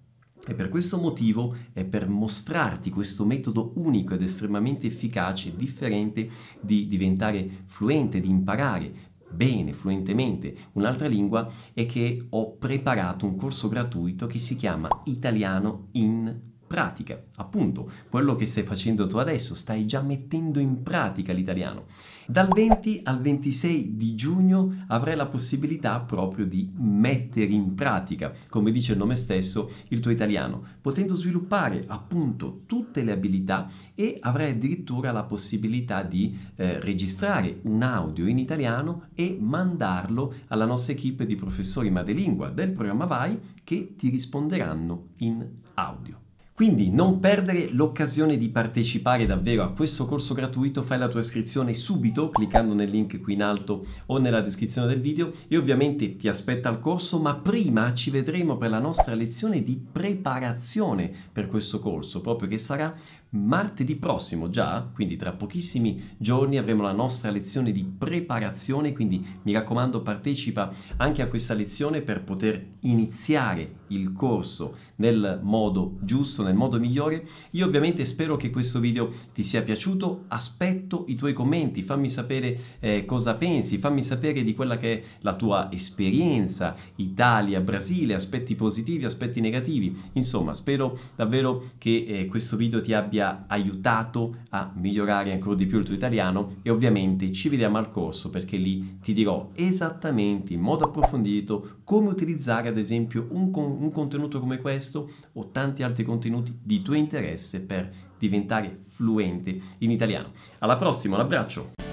E 0.47 0.55
per 0.55 0.69
questo 0.69 0.99
motivo 0.99 1.57
è 1.73 1.85
per 1.85 2.07
mostrarti 2.07 2.91
questo 2.91 3.25
metodo 3.25 3.73
unico 3.77 4.13
ed 4.13 4.23
estremamente 4.23 4.87
efficace, 4.87 5.57
differente 5.57 6.29
di 6.61 6.87
diventare 6.87 7.63
fluente, 7.65 8.21
di 8.21 8.29
imparare 8.29 9.13
bene, 9.35 9.75
fluentemente 9.75 10.57
un'altra 10.73 11.09
lingua 11.09 11.51
è 11.73 11.87
che 11.87 12.27
ho 12.31 12.57
preparato 12.57 13.27
un 13.27 13.37
corso 13.37 13.69
gratuito 13.69 14.27
che 14.27 14.39
si 14.39 14.57
chiama 14.57 14.89
Italiano 15.05 15.89
in 15.93 16.53
pratica. 16.67 17.23
Appunto, 17.37 17.91
quello 18.09 18.35
che 18.35 18.47
stai 18.47 18.65
facendo 18.65 19.07
tu 19.07 19.17
adesso, 19.19 19.55
stai 19.55 19.87
già 19.87 20.01
mettendo 20.01 20.59
in 20.59 20.83
pratica 20.83 21.33
l'italiano. 21.33 21.87
Dal 22.27 22.49
20 22.49 23.03
al 23.05 23.21
26 23.21 23.97
di 23.97 24.15
giugno 24.15 24.85
avrai 24.87 25.15
la 25.15 25.27
possibilità 25.27 26.01
proprio 26.01 26.47
di 26.47 26.71
mettere 26.75 27.53
in 27.53 27.75
pratica, 27.75 28.33
come 28.49 28.73
dice 28.73 28.93
il 28.93 28.99
nome 28.99 29.15
stesso, 29.15 29.71
il 29.89 30.01
tuo 30.01 30.11
italiano, 30.11 30.65
potendo 30.81 31.15
sviluppare 31.15 31.85
appunto 31.87 32.63
tutte 32.65 33.03
le 33.03 33.13
abilità 33.13 33.71
e 33.95 34.17
avrai 34.21 34.53
addirittura 34.53 35.13
la 35.13 35.25
possibilità 35.25 36.03
di 36.03 36.35
eh, 36.57 36.81
registrare 36.81 37.61
un 37.65 37.83
audio 37.83 38.27
in 38.27 38.39
italiano 38.39 39.09
e 39.15 39.37
mandarlo 39.39 40.35
alla 40.49 40.65
nostra 40.65 40.95
equipe 40.95 41.27
di 41.27 41.35
professori 41.35 41.91
madrelingua 41.91 42.49
del 42.49 42.71
programma 42.71 43.05
Vai 43.05 43.39
che 43.63 43.97
ti 43.97 44.09
risponderanno 44.09 45.09
in 45.19 45.47
audio. 45.75 46.24
Quindi 46.55 46.93
non 46.93 47.19
perdere 47.19 47.69
l'occasione 47.73 48.39
di 48.39 48.49
partecipare 48.49 49.27
davvero 49.27 49.65
a 49.65 49.73
questo 49.73 50.07
corso 50.07 50.35
gratuito, 50.35 50.83
fai 50.83 50.99
la 50.99 51.09
tua 51.09 51.19
iscrizione 51.19 51.75
subito 51.75 52.29
cliccando 52.29 52.75
nel 52.75 52.91
link 52.91 53.21
qui 53.21 53.33
in 53.33 53.43
alto 53.43 53.85
o 54.07 54.19
nella 54.19 54.41
descrizione 54.41 54.87
del 54.87 55.01
video 55.01 55.33
e 55.49 55.57
ovviamente 55.57 56.15
ti 56.15 56.29
aspetta 56.29 56.69
il 56.69 56.79
corso, 56.79 57.19
ma 57.19 57.35
prima 57.35 57.93
ci 57.93 58.11
vedremo 58.11 58.57
per 58.57 58.71
la 58.71 58.79
nostra 58.79 59.17
lezione 59.17 59.65
di 59.65 59.85
preparazione 59.91 61.13
per 61.33 61.49
questo 61.49 61.81
corso, 61.81 62.21
proprio 62.21 62.49
che 62.49 62.59
sarà 62.59 62.95
martedì 63.35 63.97
prossimo 63.97 64.49
già, 64.49 64.89
quindi 64.93 65.17
tra 65.17 65.33
pochissimi 65.33 66.15
giorni 66.17 66.57
avremo 66.57 66.83
la 66.83 66.93
nostra 66.93 67.31
lezione 67.31 67.73
di 67.73 67.85
preparazione, 67.85 68.93
quindi 68.93 69.25
mi 69.43 69.53
raccomando 69.53 70.03
partecipa 70.03 70.73
anche 70.97 71.23
a 71.23 71.27
questa 71.27 71.55
lezione 71.55 72.01
per 72.01 72.23
poter 72.23 72.65
iniziare 72.81 73.83
il 73.89 74.13
corso 74.13 74.77
nel 74.97 75.41
modo 75.43 75.97
giusto, 76.01 76.43
nel 76.43 76.55
modo 76.55 76.79
migliore. 76.79 77.27
Io 77.51 77.67
ovviamente 77.67 78.05
spero 78.05 78.37
che 78.37 78.51
questo 78.51 78.79
video 78.79 79.13
ti 79.33 79.43
sia 79.43 79.63
piaciuto, 79.63 80.25
aspetto 80.29 81.05
i 81.09 81.15
tuoi 81.15 81.33
commenti, 81.33 81.83
fammi 81.83 82.09
sapere 82.09 82.59
eh, 82.81 83.05
cosa 83.05 83.35
pensi, 83.35 83.79
fammi 83.79 84.03
sapere 84.03 84.43
di 84.43 84.55
quella 84.55 84.77
che 84.77 84.93
è 84.93 85.03
la 85.21 85.35
tua 85.35 85.71
esperienza, 85.73 86.77
Italia, 86.97 87.61
Brasile, 87.61 88.15
aspetti 88.15 88.55
positivi, 88.55 89.05
aspetti 89.05 89.41
negativi, 89.41 90.01
insomma 90.13 90.55
spero 90.55 90.99
davvero 91.17 91.71
che 91.79 92.05
eh, 92.07 92.27
questo 92.27 92.57
video 92.57 92.81
ti 92.81 92.93
abbia 92.93 93.24
aiutato 93.47 94.37
a 94.51 94.73
migliorare 94.75 95.33
ancora 95.33 95.55
di 95.55 95.67
più 95.67 95.79
il 95.79 95.85
tuo 95.85 95.95
italiano 95.95 96.57
e 96.63 96.71
ovviamente 96.71 97.33
ci 97.33 97.49
vediamo 97.49 97.79
al 97.79 97.91
corso 97.91 98.31
perché 98.31 98.57
lì 98.57 98.99
ti 99.01 99.13
dirò 99.13 99.51
esattamente 99.55 100.53
in 100.53 100.61
modo 100.61 100.85
approfondito 100.85 101.79
come 101.85 102.09
utilizzare 102.09 102.69
ad 102.69 102.79
esempio 102.79 103.27
un, 103.31 103.51
un 103.55 103.91
contenuto 103.93 104.41
come 104.41 104.59
questo 104.59 105.11
o 105.33 105.51
tanti 105.51 105.83
altri 105.83 106.05
contenuti 106.05 106.59
di 106.63 106.83
tuo 106.83 106.95
interesse 106.95 107.61
per 107.61 107.93
diventare 108.19 108.77
fluente 108.81 109.61
in 109.79 109.91
italiano. 109.91 110.33
Alla 110.59 110.77
prossima, 110.77 111.17
un 111.17 111.23
abbraccio! 111.23 111.84